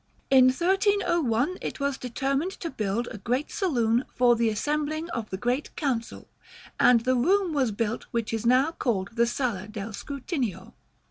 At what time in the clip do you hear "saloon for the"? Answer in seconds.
3.51-4.49